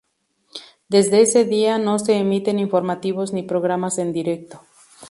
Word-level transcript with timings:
Desde 0.89 1.21
ese 1.21 1.45
día, 1.45 1.77
no 1.77 1.99
se 1.99 2.17
emiten 2.17 2.57
informativos 2.57 3.33
ni 3.33 3.43
programas 3.43 3.99
en 3.99 4.11
directo. 4.13 4.59